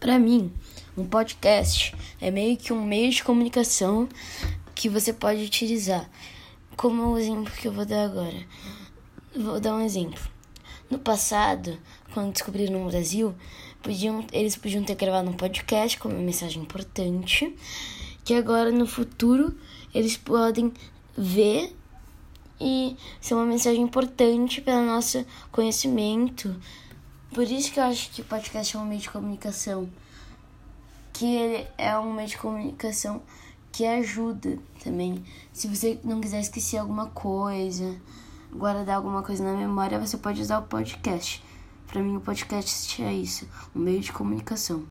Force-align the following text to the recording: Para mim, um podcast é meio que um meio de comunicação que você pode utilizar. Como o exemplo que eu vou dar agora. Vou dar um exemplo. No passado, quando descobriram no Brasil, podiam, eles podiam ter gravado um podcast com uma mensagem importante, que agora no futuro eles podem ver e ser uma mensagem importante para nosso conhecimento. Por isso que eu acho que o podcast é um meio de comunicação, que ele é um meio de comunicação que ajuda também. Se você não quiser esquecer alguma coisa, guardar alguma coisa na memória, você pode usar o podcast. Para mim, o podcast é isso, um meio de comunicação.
Para 0.00 0.18
mim, 0.18 0.50
um 0.96 1.04
podcast 1.04 1.94
é 2.22 2.30
meio 2.30 2.56
que 2.56 2.72
um 2.72 2.82
meio 2.82 3.12
de 3.12 3.22
comunicação 3.22 4.08
que 4.74 4.88
você 4.88 5.12
pode 5.12 5.44
utilizar. 5.44 6.08
Como 6.74 7.02
o 7.02 7.18
exemplo 7.18 7.52
que 7.52 7.68
eu 7.68 7.72
vou 7.72 7.84
dar 7.84 8.06
agora. 8.06 8.46
Vou 9.36 9.60
dar 9.60 9.74
um 9.74 9.84
exemplo. 9.84 10.18
No 10.88 10.98
passado, 10.98 11.78
quando 12.14 12.32
descobriram 12.32 12.82
no 12.82 12.88
Brasil, 12.88 13.34
podiam, 13.82 14.24
eles 14.32 14.56
podiam 14.56 14.82
ter 14.82 14.94
gravado 14.94 15.28
um 15.28 15.34
podcast 15.34 15.98
com 15.98 16.08
uma 16.08 16.18
mensagem 16.18 16.62
importante, 16.62 17.54
que 18.24 18.32
agora 18.32 18.72
no 18.72 18.86
futuro 18.86 19.54
eles 19.94 20.16
podem 20.16 20.72
ver 21.14 21.76
e 22.58 22.96
ser 23.20 23.34
uma 23.34 23.44
mensagem 23.44 23.82
importante 23.82 24.62
para 24.62 24.82
nosso 24.82 25.26
conhecimento. 25.52 26.56
Por 27.32 27.44
isso 27.44 27.72
que 27.72 27.78
eu 27.78 27.84
acho 27.84 28.10
que 28.10 28.22
o 28.22 28.24
podcast 28.24 28.76
é 28.76 28.80
um 28.80 28.84
meio 28.84 29.00
de 29.00 29.08
comunicação, 29.08 29.88
que 31.12 31.24
ele 31.24 31.66
é 31.78 31.96
um 31.96 32.12
meio 32.12 32.26
de 32.26 32.36
comunicação 32.36 33.22
que 33.70 33.86
ajuda 33.86 34.58
também. 34.82 35.24
Se 35.52 35.68
você 35.68 36.00
não 36.02 36.20
quiser 36.20 36.40
esquecer 36.40 36.78
alguma 36.78 37.06
coisa, 37.06 37.96
guardar 38.52 38.96
alguma 38.96 39.22
coisa 39.22 39.44
na 39.44 39.52
memória, 39.52 40.00
você 40.00 40.16
pode 40.16 40.42
usar 40.42 40.58
o 40.58 40.62
podcast. 40.62 41.40
Para 41.86 42.02
mim, 42.02 42.16
o 42.16 42.20
podcast 42.20 43.00
é 43.00 43.12
isso, 43.12 43.48
um 43.76 43.78
meio 43.78 44.00
de 44.00 44.12
comunicação. 44.12 44.84